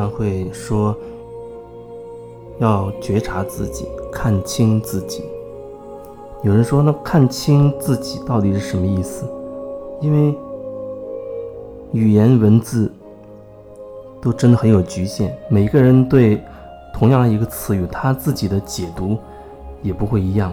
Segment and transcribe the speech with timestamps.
[0.00, 0.96] 常会说
[2.58, 5.22] 要觉察自己，看清自己。
[6.42, 9.26] 有人说，那看清自己到底是什么意思？
[10.00, 10.34] 因为
[11.92, 12.90] 语言文字
[14.22, 16.42] 都真的很有局限，每个人对
[16.94, 19.18] 同样一个词语，他自己的解读
[19.82, 20.50] 也不会一样。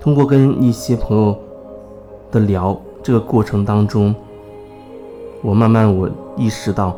[0.00, 1.36] 通过跟一些朋友
[2.30, 4.14] 的聊这个过程当中，
[5.42, 6.94] 我慢慢我意识到，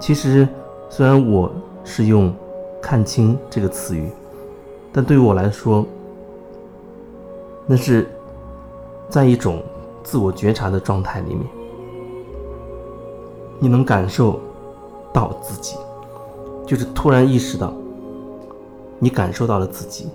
[0.00, 0.48] 其实
[0.88, 1.50] 虽然我
[1.84, 2.32] 是用
[2.80, 4.08] “看清”这个词语。
[4.92, 5.84] 但对于我来说，
[7.66, 8.08] 那是
[9.08, 9.60] 在一种
[10.04, 11.44] 自我觉察的状态里面，
[13.58, 14.38] 你能感受
[15.12, 15.76] 到自己，
[16.64, 17.72] 就是突然意识到，
[19.00, 20.06] 你感受到了自己，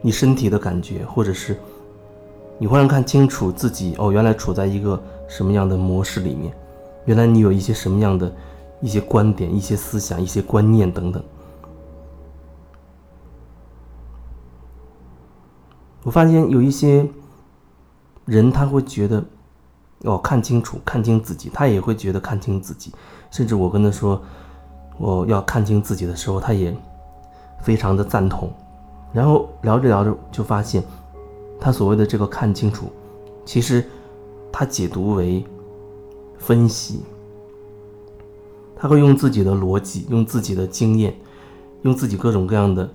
[0.00, 1.58] 你身体的感觉，或者是
[2.56, 6.54] 你忽然看清楚自己，哦，原来处在一个什么样的模式里面，
[7.08, 8.30] 原来你有一些什么样的
[8.82, 11.24] 一些观点、一些思想、一些观念等等。
[16.02, 17.08] 我发现有一些
[18.26, 19.24] 人，他会觉得，
[20.04, 22.92] 哦，看清楚，看清自己，他也会觉得看清自己。
[23.30, 24.20] 甚至我跟他说，
[24.98, 26.76] 我要看清自己的时候，他也
[27.62, 28.52] 非常的赞同。
[29.14, 30.84] 然后聊着聊着，就发现
[31.58, 32.92] 他所谓的这个看清楚，
[33.46, 33.82] 其实
[34.52, 35.42] 他解读为
[36.38, 37.00] 分析，
[38.76, 41.14] 他会用自己的逻辑，用自己的经验，
[41.82, 42.88] 用自己各种各样的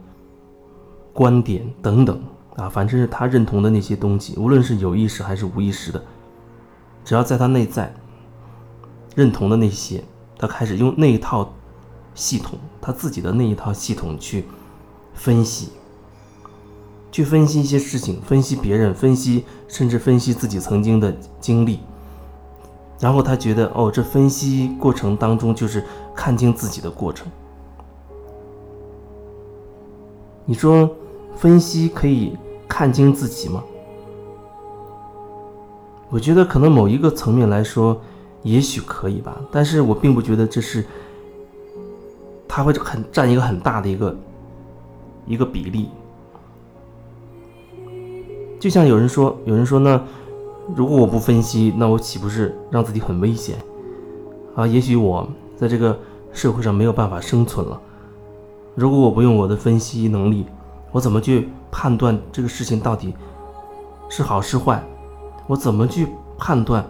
[1.13, 2.19] 观点等等。
[2.55, 5.99] 啊，反正是他认同的那些东西，无论是有意识还是无意识的，
[7.03, 7.91] 只要在他内在
[9.15, 10.03] 认同的那些，
[10.37, 11.51] 他开始用那一套
[12.13, 14.45] 系统，他自己的那一套系统去
[15.15, 15.69] 分析，
[17.11, 21.79] 去分析一些事情，分析别人，分析甚至分析自己曾经的经历，
[23.03, 25.83] 然后他觉得，哦，这分析过程当中就是
[26.15, 27.27] 看清自己的过程。
[30.45, 30.89] 你说？
[31.35, 33.61] 分析可以看清自己吗？
[36.09, 37.99] 我觉得可能某一个层面来说，
[38.43, 39.35] 也许可以吧。
[39.51, 40.85] 但是我并不觉得这是，
[42.47, 44.15] 它会很占一个很大的一个
[45.25, 45.89] 一个比例。
[48.61, 50.01] 就像有人说，有人说呢，
[50.75, 53.57] 如果我不分析，那我岂不是让自己很危险？
[54.55, 55.97] 啊，也许我在这个
[56.31, 57.79] 社会上没有办法生存了。
[58.75, 60.45] 如果我不用我的分析能力。
[60.93, 63.15] 我怎么去判断这个事情到底
[64.09, 64.79] 是好是坏？
[65.47, 66.07] 我怎么去
[66.37, 66.85] 判断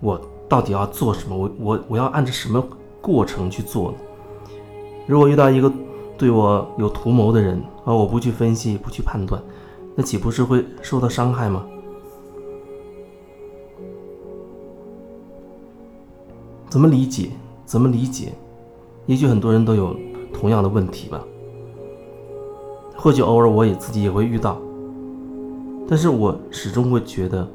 [0.00, 1.36] 我到底要做什么？
[1.36, 2.66] 我我我要按照什么
[3.02, 3.98] 过程去做呢？
[5.06, 5.70] 如果遇到一个
[6.16, 9.42] 对我有图谋的人，而我不去分析、不去判断，
[9.94, 11.66] 那岂不是会受到伤害吗？
[16.76, 17.30] 怎么理解？
[17.64, 18.34] 怎么理解？
[19.06, 19.96] 也许很多人都有
[20.30, 21.24] 同样的问题吧。
[22.94, 24.60] 或许偶尔我也自己也会遇到，
[25.88, 27.48] 但是我始终会觉得，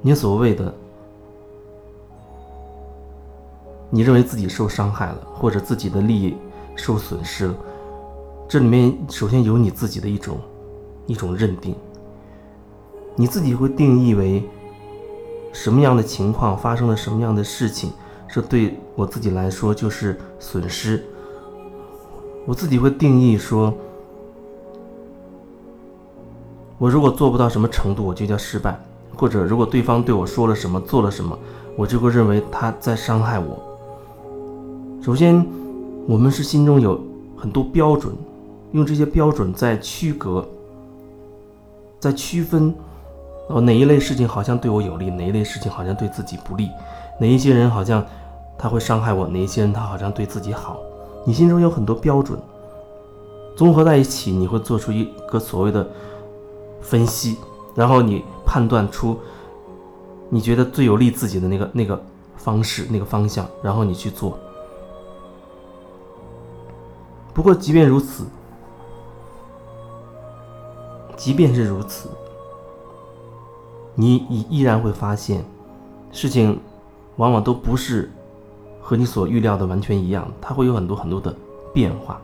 [0.00, 0.74] 你所谓的，
[3.90, 6.34] 你认为自己受伤害了，或者自己的利益
[6.76, 7.54] 受损失了，
[8.48, 10.38] 这里面首先有你自己的一种
[11.04, 11.74] 一种认定，
[13.16, 14.42] 你自己会定义为
[15.54, 17.92] 什么样的情况发生了什么样的事情，
[18.28, 21.02] 这对我自己来说就是损失。
[22.44, 23.72] 我自己会定义说，
[26.76, 28.72] 我如果做不到什么程度，我就叫失败；
[29.16, 31.38] 或者如果对方对我说了什么、做了什么，
[31.76, 33.62] 我就会认为他在伤害我。
[35.00, 35.46] 首先，
[36.06, 37.00] 我们是心中有
[37.36, 38.12] 很多标准，
[38.72, 40.46] 用这些标准在区隔、
[42.00, 42.74] 在区分，
[43.48, 46.70] 哦，哪一类事情好像对我有利，哪一类事情好像对自己不利，
[47.18, 48.04] 哪一些人好像
[48.56, 50.78] 他会伤害我，哪一些人他好像对自己好。
[51.24, 52.38] 你心中有很多标准，
[53.56, 55.86] 综合在一起，你会做出一个所谓的
[56.80, 57.36] 分析，
[57.74, 59.18] 然后你判断出
[60.30, 62.02] 你觉得最有利自己的那个那个
[62.36, 64.38] 方式、那个方向，然后你去做。
[67.32, 68.24] 不过，即便如此，
[71.16, 72.08] 即便是如此，
[73.94, 75.44] 你依依然会发现，
[76.12, 76.60] 事情
[77.16, 78.10] 往往都不是。
[78.86, 81.34] 和你所预料的完全一样，它会有很多很多的
[81.72, 82.20] 变化。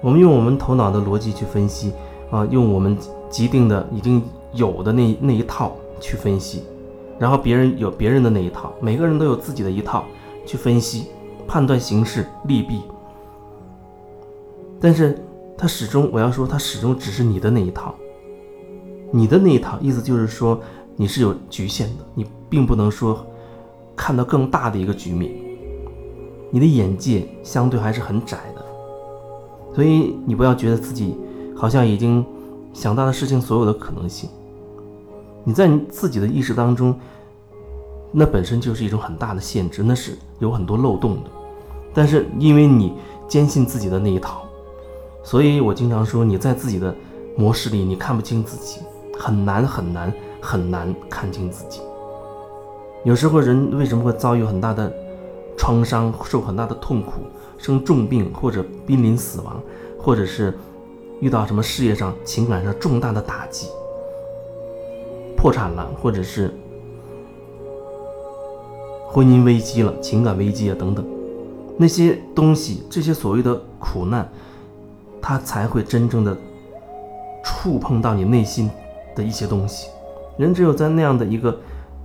[0.00, 1.92] 我们用我们头脑的逻辑去分析，
[2.28, 2.98] 啊，用我们
[3.30, 4.20] 既定的已经
[4.52, 6.64] 有的那那一套去分析，
[7.20, 10.04] 然后别人有别人的那一套，每个人都有自己的一套
[10.44, 11.06] 去分析、
[11.46, 12.82] 判断形势利弊。
[14.80, 15.24] 但是，
[15.56, 17.94] 它始终，我要说，它始终只是你的那一套。
[19.12, 20.60] 你的那一套，意思就是说，
[20.96, 23.24] 你是有局限的，你并不能说
[23.94, 25.32] 看到更大的一个局面，
[26.50, 28.64] 你的眼界相对还是很窄的，
[29.74, 31.16] 所以你不要觉得自己
[31.56, 32.24] 好像已经
[32.72, 34.28] 想到了事情所有的可能性，
[35.44, 36.98] 你在你自己的意识当中，
[38.12, 41.30] 那本身就是一种很大的限制，那是有很多漏洞的，
[41.94, 42.92] 但是因为你
[43.28, 44.42] 坚信自己的那一套。
[45.22, 46.94] 所以我经常说，你在自己的
[47.36, 48.80] 模式里，你看不清自己，
[49.18, 51.80] 很难很难很难看清自己。
[53.04, 54.92] 有时候人为什么会遭遇很大的
[55.56, 57.22] 创伤，受很大的痛苦，
[57.58, 59.60] 生重病或者濒临死亡，
[59.98, 60.56] 或者是
[61.20, 63.68] 遇到什么事业上、情感上重大的打击，
[65.36, 66.52] 破产了，或者是
[69.08, 71.04] 婚姻危机了、情感危机啊等等，
[71.78, 74.28] 那些东西，这些所谓的苦难。
[75.28, 76.36] 它才会真正的
[77.42, 78.70] 触碰到你内心
[79.16, 79.88] 的一些东西。
[80.36, 81.58] 人只有在那样的一个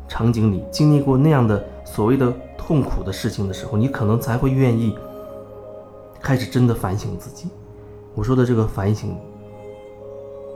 [0.08, 4.98] 场景里经历过那样的所谓的痛苦的事情的时候，你可能才会愿意
[6.20, 7.50] 开始真的反省自己。
[8.16, 9.16] 我说的这个反省，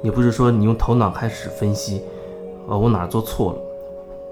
[0.02, 2.02] 也不是说你用头脑开始分析，
[2.66, 3.60] 哦，我哪做错了，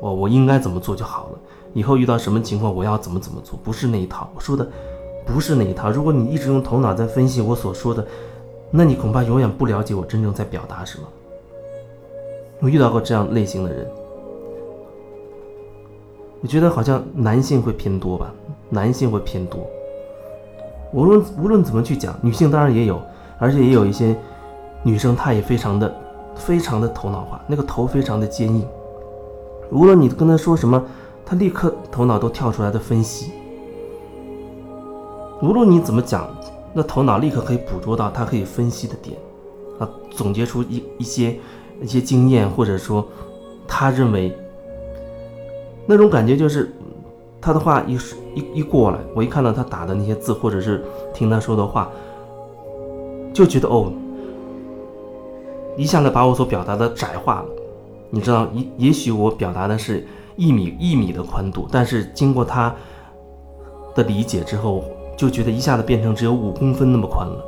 [0.02, 1.40] 我我应该怎么做就好了。
[1.74, 4.30] 以后遇到什么情况，我要怎么怎么做，不是那一套。
[4.34, 4.68] 我说的。
[5.26, 5.90] 不是那一套。
[5.90, 8.06] 如果你一直用头脑在分析我所说的，
[8.70, 11.08] 那你恐怕永远不了解我真正在表达什么。
[12.64, 13.86] 我遇到过这样类型的人，
[16.40, 18.34] 我觉得好像男性会偏多吧，
[18.70, 19.60] 男性会偏多。
[20.94, 23.02] 无论无论怎么去讲，女性当然也有，
[23.38, 24.16] 而且也有一些
[24.82, 25.94] 女生，她也非常的
[26.36, 28.66] 非常的头脑化，那个头非常的坚硬。
[29.70, 30.82] 无论你跟她说什么，
[31.26, 33.34] 她立刻头脑都跳出来的分析。
[35.42, 36.30] 无论你怎么讲，
[36.72, 39.18] 那头脑立刻可以捕捉到他可以分析的点，
[39.80, 41.38] 啊，总结出一一些
[41.84, 43.08] 一些经验，或者说
[43.68, 44.36] 他认为
[45.86, 46.74] 那种感觉就是，
[47.40, 47.96] 他的话一
[48.34, 50.84] 一一过来，我一看到他打的那些字，或者是
[51.14, 51.88] 听他说的话，
[53.32, 53.92] 就觉得哦，
[55.78, 57.46] 一下子把我所表达的窄化了。
[58.10, 60.04] 你知道，也也许我表达的是
[60.36, 62.74] 一米一米的宽度，但是经过他
[63.94, 64.84] 的理解之后。
[65.16, 67.46] 就觉得一下子变成只有五公分那么宽了，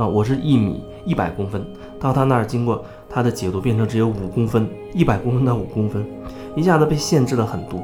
[0.00, 1.62] 啊，我是一米一百公分，
[1.98, 6.02] 到他那儿经过他的解读变成只有五公分，一百公分到五公分，
[6.56, 7.78] 一下子被限制了很多。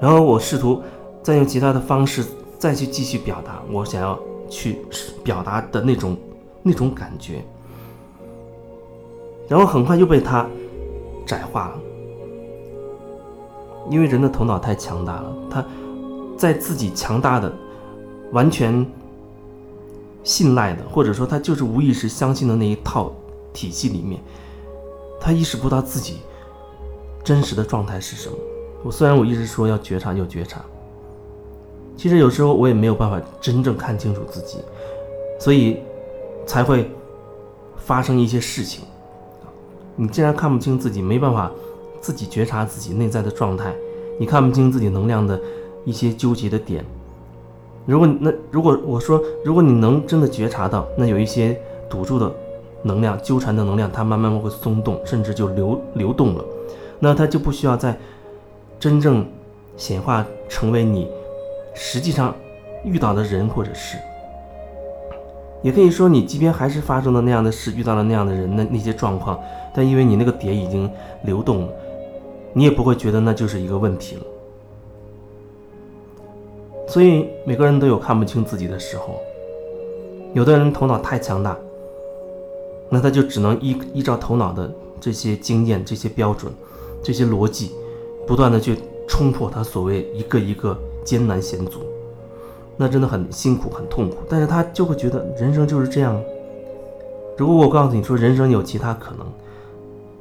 [0.00, 0.80] 然后我试图
[1.24, 2.24] 再用其他的方式
[2.56, 4.16] 再去继续表达我想要
[4.48, 4.78] 去
[5.24, 6.16] 表达的那种
[6.62, 7.42] 那种感觉，
[9.48, 10.46] 然后很快又被他
[11.26, 11.74] 窄化了，
[13.90, 15.64] 因为人的头脑太强大了，他。
[16.36, 17.52] 在自己强大的、
[18.30, 18.86] 完全
[20.22, 23.12] 信赖的，或者说他就是无意识相信的那一套
[23.52, 24.20] 体系里面，
[25.20, 26.18] 他意识不到自己
[27.24, 28.36] 真实的状态是什么。
[28.82, 30.62] 我虽然我一直说要觉察，要觉察，
[31.96, 34.58] 其实有时候我也没有办法真正看清楚自己，
[35.40, 35.78] 所以
[36.46, 36.90] 才会
[37.76, 38.84] 发生一些事情。
[39.96, 41.50] 你既然看不清自己，没办法
[42.00, 43.74] 自己觉察自己内在的状态，
[44.18, 45.40] 你看不清自己能量的。
[45.84, 46.84] 一些纠结的点，
[47.88, 52.30] 如果那如果我说，如果你能真的觉察到，那有一些堵住的
[52.82, 56.44] 能量、纠缠的能量，它慢慢会松动，甚至就流流动了，
[56.98, 57.96] 那它就不需要再
[58.78, 59.26] 真正
[59.78, 61.10] 显化成为你
[61.72, 62.34] 实际上
[62.84, 63.96] 遇到的人或者事。
[65.62, 69.40] 也可以说，你即便还是发生了那样的事，遇到了那样的人，那那些状况，
[69.74, 70.90] 但因为你那个点已经
[71.22, 71.68] 流动了，
[72.52, 74.22] 你也不会觉得那就是一个问题了。
[76.88, 79.20] 所以每个人都有看不清自己的时候，
[80.32, 81.54] 有的人头脑太强大，
[82.88, 86.50] 那他就只能依依照头脑的这些经验、这些标准、
[87.02, 87.72] 这些逻辑，
[88.26, 91.80] 不断的去冲破他所谓一个一个艰难险阻，
[92.76, 94.16] 那真的很辛苦、很痛苦。
[94.26, 96.18] 但是他就会觉得人生就是这样。
[97.36, 99.26] 如果我告诉你说人生有其他可能，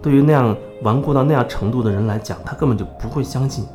[0.01, 3.65] 对于那样顽固到那样程度的人来讲，他根本就不会相信。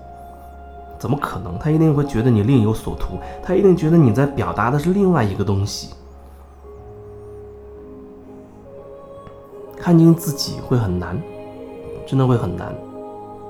[1.02, 1.58] 怎么可能？
[1.58, 5.88] 他一定会觉得你另有所图，他一定觉得你在表达的是另外一个东西。
[9.76, 11.20] 看清自己会很难，
[12.06, 12.72] 真的会很难。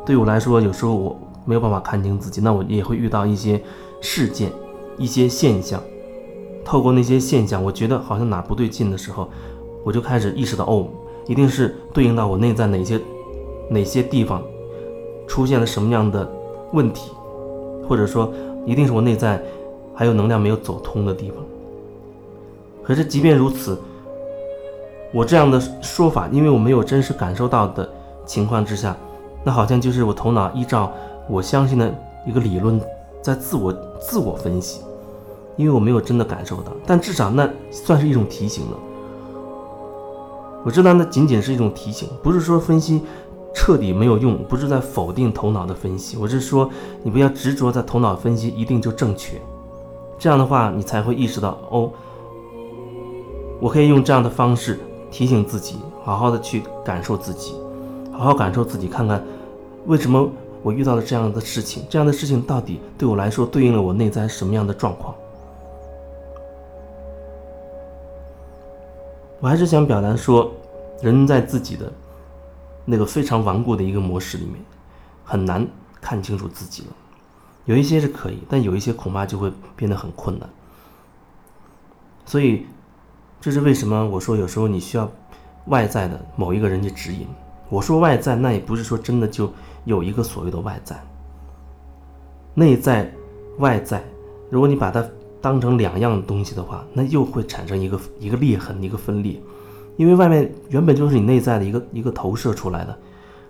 [0.07, 3.63] 对我来说，有时候我没有办法看清自己，那我也会遇到一些
[4.01, 4.51] 事件、
[4.97, 5.79] 一些现象。
[6.65, 9.29] 透过那些现象，我觉得好像哪不对劲的时候，
[9.85, 10.89] 我就开始意识到，哦，
[11.27, 12.99] 一定是对应到我内在哪些
[13.69, 14.43] 哪些地方
[15.29, 16.27] 出现了什么样的
[16.73, 17.13] 问题。
[17.93, 18.33] 或者说，
[18.65, 19.39] 一定是我内在
[19.95, 21.37] 还有能量没有走通的地方。
[22.83, 23.79] 可是，即便如此，
[25.13, 27.87] 我这样的说法，因为我没有真实感受到的
[28.25, 28.97] 情况之下，
[29.45, 30.91] 那好像就是我头脑依照
[31.29, 31.95] 我相信的
[32.27, 32.81] 一个理论
[33.21, 33.71] 在自我
[34.01, 34.81] 自我分析，
[35.57, 38.79] 因为我没有真的感受到，但至少那算是一种提醒了。
[40.65, 43.03] 我知道那仅仅是一种提醒，不是说分析
[43.55, 46.71] 彻底没有用，不是在否定头脑的分析，我是说
[47.03, 49.41] 你不要执着在头脑分析一定就正确，
[50.19, 51.91] 这样的话你才会意识到哦，
[53.61, 54.79] 我可以用这样的方式。
[55.11, 57.55] 提醒自己，好好的去感受自己，
[58.11, 59.23] 好好感受自己，看看
[59.85, 60.27] 为什么
[60.63, 65.15] 我遇到了这样的事情，这样的事情到底对我来说对应了我内在什么样的状况？
[69.39, 70.51] 我还是想表达说，
[71.03, 71.93] 人在自己的
[72.85, 74.57] 那个非常顽固的一个模式里面，
[75.25, 75.67] 很难
[76.01, 76.89] 看清楚自己了。
[77.65, 80.49] 有一些是可以，但有一些恐怕就会变得很困难。
[82.27, 82.67] 所以。
[83.45, 84.07] 这是为什么？
[84.07, 85.11] 我说有时候你需要
[85.67, 87.27] 外在的某一个人去指引。
[87.69, 89.53] 我说外在，那也不是说真的就
[89.85, 90.97] 有一个所谓的外在。
[92.55, 93.13] 内在、
[93.59, 94.01] 外在，
[94.49, 95.05] 如果你把它
[95.41, 99.43] 当成两样东西的话，那又会产生一个一个裂痕，一个分裂。
[99.97, 102.99] 因为外面原本就是你内在的一个一个投射出来的，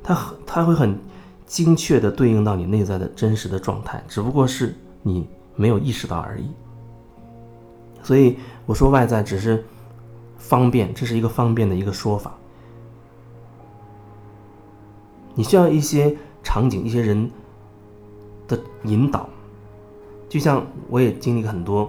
[0.03, 0.99] 它它会很
[1.47, 6.51] 精确的对应到你内在的真实的状态，只不过是你没有意识到而已。
[8.03, 9.65] 所以我说外在只是。
[10.45, 12.35] 方便，这是一个方便的一个说法。
[15.35, 17.31] 你需要一些场景、一些人
[18.49, 19.29] 的引导，
[20.29, 21.89] 就像我也经历很多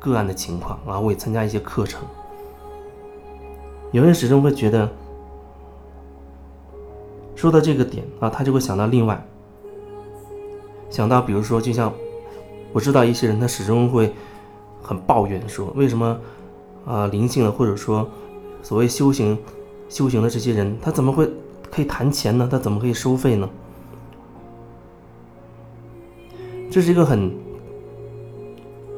[0.00, 2.02] 个案的情况啊，我也参加一些课程。
[3.92, 4.90] 有人始终会觉得，
[7.36, 9.24] 说到这个点啊，他就会想到另外，
[10.90, 11.92] 想到比如说，就像
[12.72, 14.12] 我知道一些人，他始终会
[14.82, 16.18] 很抱怨说，为什么？
[16.84, 18.08] 啊，灵性的或者说
[18.60, 19.38] 所谓修行、
[19.88, 21.30] 修行的这些人，他怎么会
[21.70, 22.48] 可以谈钱呢？
[22.50, 23.48] 他怎么可以收费呢？
[26.70, 27.30] 这是一个很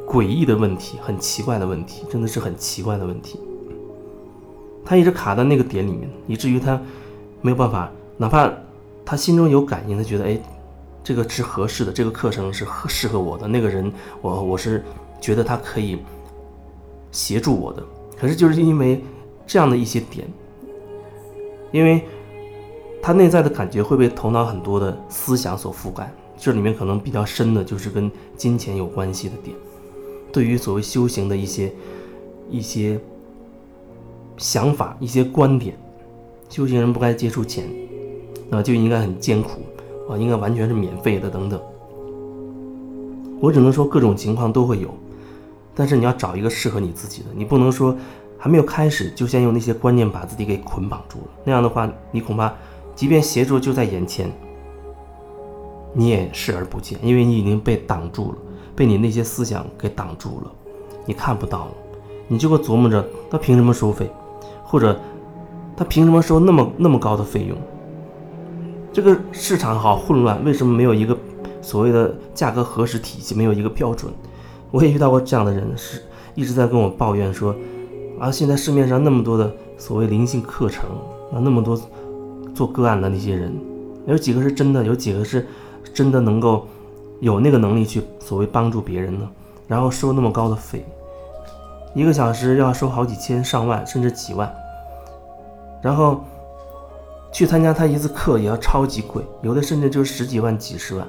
[0.07, 3.39] 诡异的问题，很奇怪的问题，真的是很奇怪的问题。
[4.85, 6.81] 他一直卡在那个点里面，以至于他
[7.41, 8.53] 没有办法，哪怕
[9.05, 10.39] 他心中有感应，他觉得哎，
[11.03, 14.85] 这个是合适的，这个课程是适合我的，那个人，我我是
[15.21, 15.99] 觉得他可以。
[17.13, 17.81] 协助我的，
[18.19, 19.01] 可是就是因为
[19.47, 20.27] 这样的一些点，
[21.71, 22.03] 因为
[23.01, 29.57] 他内在的感觉会被头脑很多的思想所覆盖，这里面可能比较深的就是跟金钱有关系的点，
[30.33, 31.73] 对于所谓修行的一些
[32.51, 32.99] 一些
[34.37, 35.77] 想法、一些观点，
[36.49, 37.65] 修行人不该接触钱，
[38.51, 39.61] 啊就应该很艰苦
[40.11, 41.61] 啊，应该完全是免费的等等，
[43.41, 44.89] 我只能说各种情况都会有。
[45.75, 47.97] 但是你要找一个适合你自己的，你不能说
[48.39, 51.25] 还没有开始就先用那些观念把自己给捆绑住了。
[51.45, 52.53] 那样的话，你恐怕
[52.95, 54.31] 即便协助就在眼前，
[55.93, 58.39] 你也视而不见，因为你已经被挡住了，
[58.77, 60.53] 被你那些思想给挡住了，
[61.07, 61.73] 你看不到了。
[62.27, 64.11] 你就会琢磨着他凭什么收费，
[64.75, 64.99] 或者
[65.77, 67.57] 他凭什么收那么那么高的费用？
[68.93, 71.17] 这个市场好混乱，为什么没有一个
[71.63, 74.13] 所谓的价格核实体系，没有一个标准？
[74.73, 76.03] 我也遇到过这样的人，是
[76.35, 77.55] 一直在跟我抱怨说，
[78.19, 80.91] 啊，现在市面上那么多的所谓灵性课程，
[81.33, 81.81] 啊，那么多
[82.53, 83.57] 做个案的那些人，
[84.09, 85.47] 有几个是真的，有几个是
[85.93, 86.67] 真的能够
[87.21, 89.31] 有那个能力去所谓帮助别人呢？
[89.69, 90.85] 然后收那么高的费，
[91.95, 94.53] 一个小时要收好几千、上万，甚至几万，
[95.85, 96.25] 然后
[97.31, 101.07] 去参加他一次课也要超级贵，有的甚至就是十几万、几十万，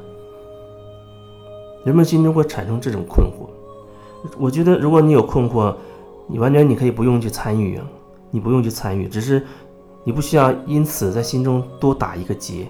[1.86, 3.48] 人们心中会产生这种困惑。
[4.38, 5.74] 我觉得，如果你有困惑，
[6.28, 7.88] 你完全你可以不用去参与啊，
[8.32, 9.42] 你不用去参与，只是
[10.04, 12.68] 你不需要因此在心中多打一个结，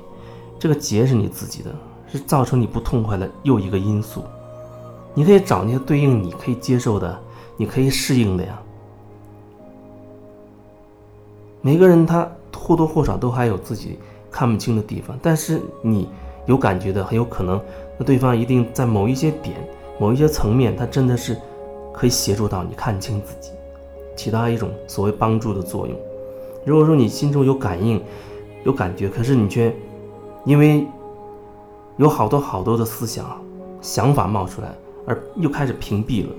[0.60, 1.74] 这个结是你自己的，
[2.08, 4.24] 是造成你不痛快的又一个因素。
[5.16, 7.20] 你可以找那些对应你可以接受的，
[7.58, 8.62] 你可以适应的呀。
[11.66, 13.98] 每个人他或多或少都还有自己
[14.30, 16.08] 看不清的地方，但是你
[16.46, 17.60] 有感觉的，很有可能
[17.98, 19.56] 那对方一定在某一些点。
[19.98, 21.36] 某一些层面，他真的是
[21.92, 23.50] 可以协助到你看清自己，
[24.16, 25.98] 起到一种所谓帮助的作用。
[26.66, 28.00] 如果说你心中有感应、
[28.64, 29.76] 有感觉，可是你却
[30.44, 30.86] 因为
[31.98, 33.26] 有好多好多的思想、
[33.82, 34.72] 想法冒出来，
[35.08, 36.30] 而又开始屏蔽了，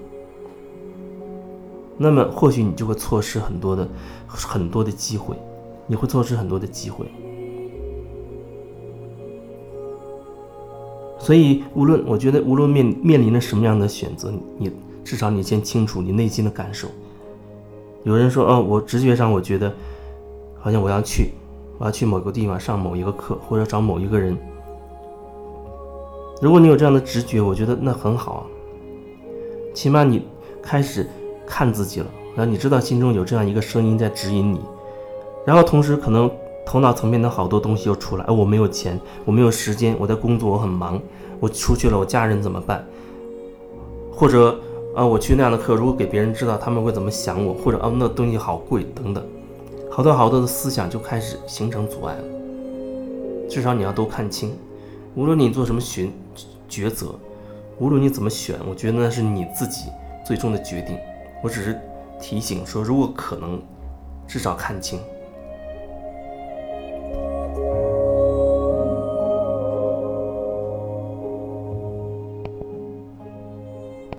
[1.98, 3.88] 那么或许你就会错失很多的
[4.26, 5.36] 很多的机会，
[5.86, 7.06] 你会错失很多的机会。
[11.18, 14.70] 所以，无论我觉得，无论面面临着什么样的选择，你
[15.02, 16.86] 至少你先清楚你内心的感受。
[18.04, 19.74] 有人说，哦，我直觉上我觉得，
[20.60, 21.32] 好像我要去，
[21.78, 24.36] 我要去某个地方上某一个课，或者找某一个人。
[26.40, 28.42] 如果你有这样的直觉，我觉得那很好啊。
[29.74, 30.22] 起码你
[30.62, 31.08] 开始
[31.46, 34.60] 看自己了，然后你知道心中有这样一个声音在指引你，
[35.44, 36.30] 然后同时可能
[36.66, 41.00] 头脑层面的好多东西又出来，哎，我没有钱，我没有时间，我在工作，我很忙，
[41.38, 42.84] 我出去了，我家人怎么办？
[44.10, 44.58] 或者
[44.94, 47.54] 啊，我去那样的课，如果给别人知道，他们会怎么想我？
[47.54, 49.24] 或者啊，那东西好贵，等等，
[49.90, 52.24] 好多好多的思想就开始形成阻碍了。
[53.48, 54.56] 至少你要都看清，
[55.14, 56.12] 无论你做什么选
[56.68, 57.14] 抉择。
[57.78, 59.90] 无论你怎么选，我觉得那是你自己
[60.26, 60.96] 最终的决定。
[61.42, 61.78] 我只是
[62.20, 63.62] 提醒说，如果可能，
[64.26, 65.00] 至少看清。